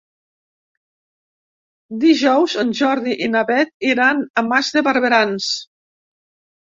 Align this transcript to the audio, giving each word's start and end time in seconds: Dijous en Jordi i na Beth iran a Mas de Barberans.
Dijous 2.05 2.55
en 2.65 2.73
Jordi 2.81 3.15
i 3.29 3.29
na 3.37 3.45
Beth 3.53 3.73
iran 3.93 4.27
a 4.43 4.49
Mas 4.51 4.73
de 4.79 4.85
Barberans. 4.89 5.51